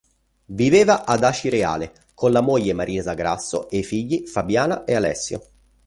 [0.45, 5.43] Viveva ad Acireale con la moglie Marisa Grasso e i figli Fabiana e Alessio.